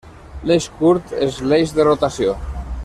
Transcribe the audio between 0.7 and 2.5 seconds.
curt és l'eix de rotació.